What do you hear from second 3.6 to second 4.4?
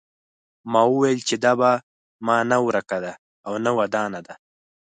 نه ودانه ده.